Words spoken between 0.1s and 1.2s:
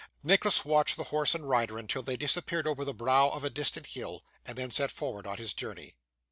Nicholas watched the